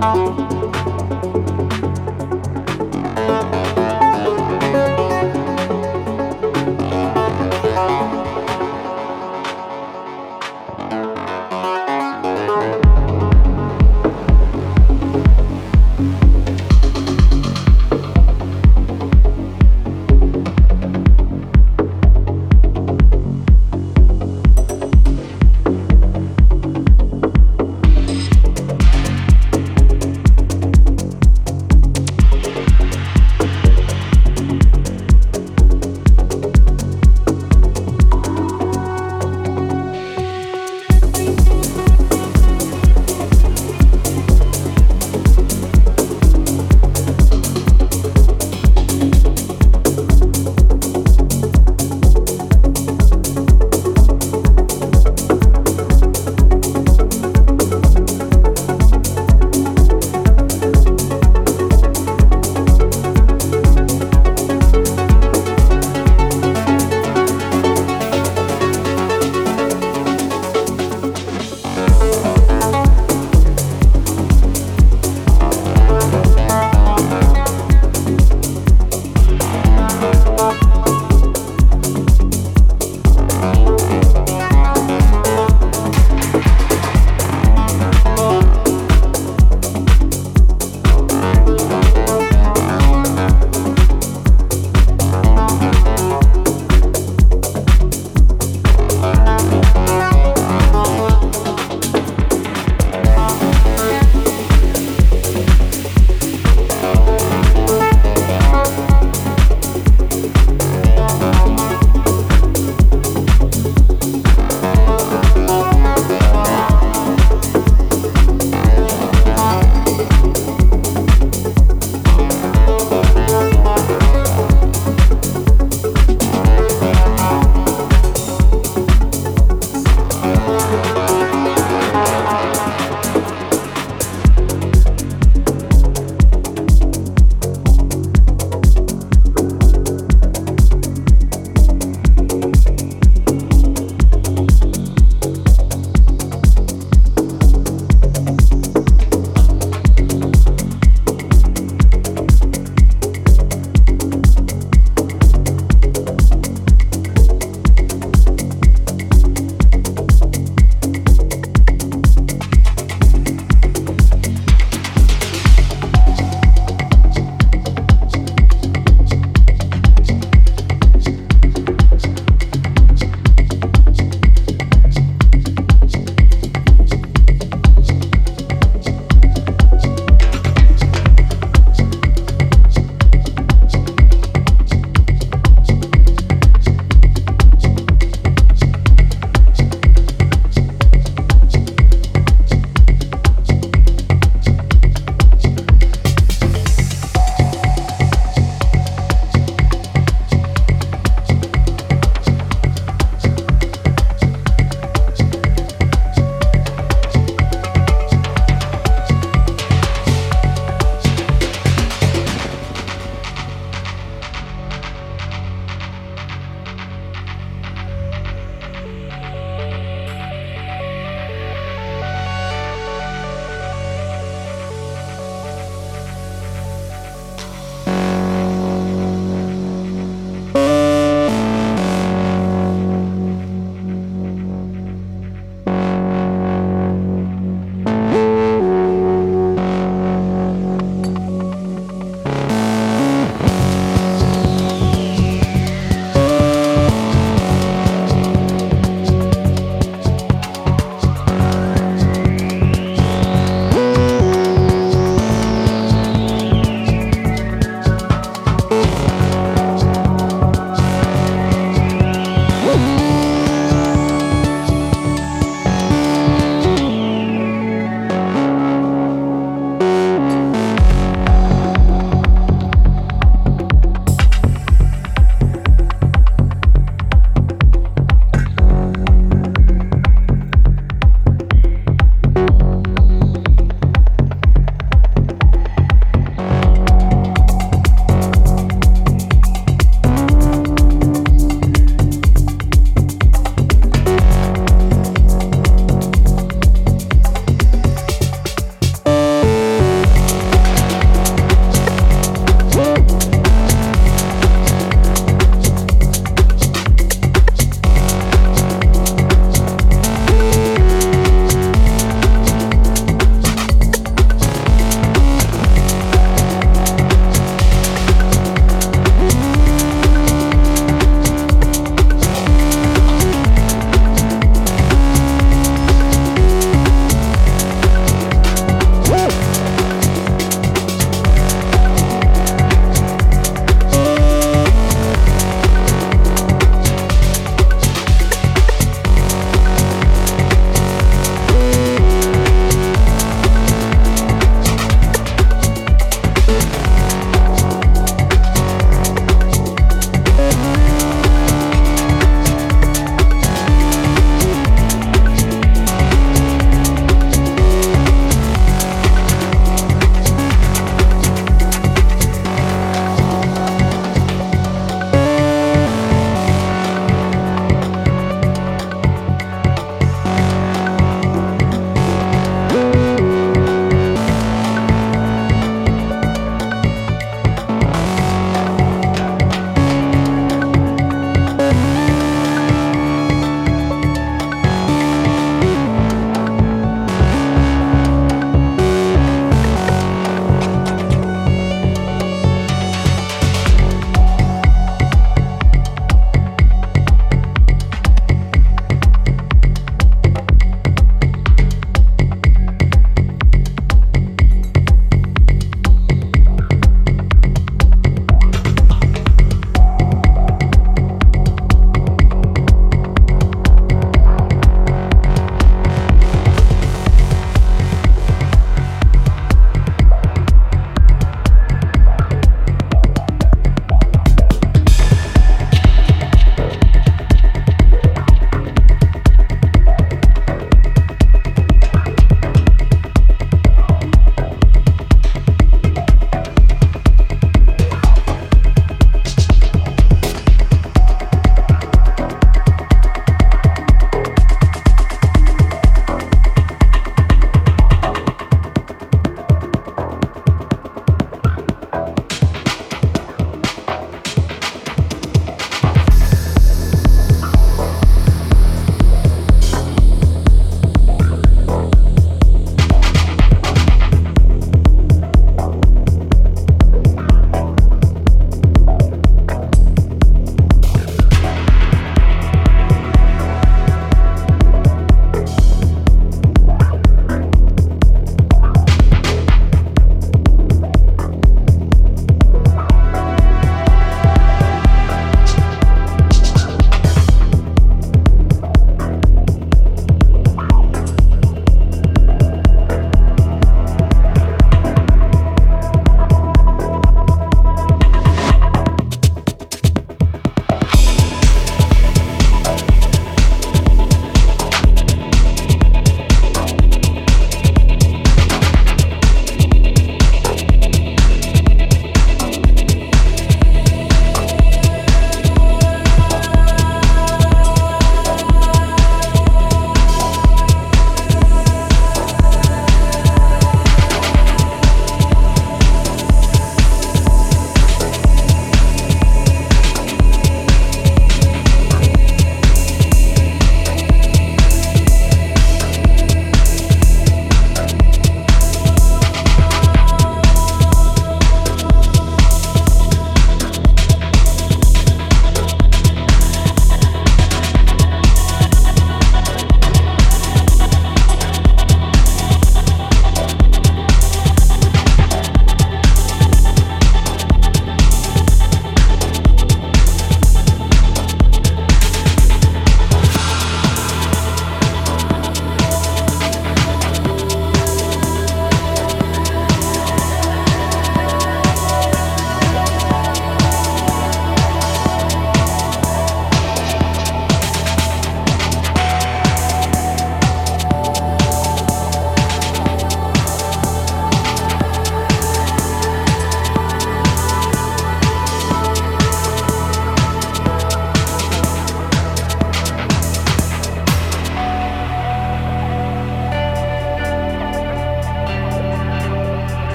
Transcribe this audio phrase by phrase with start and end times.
[0.00, 0.79] Música